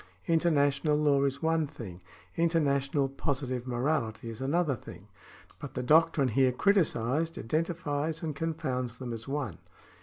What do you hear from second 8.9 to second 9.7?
them as one.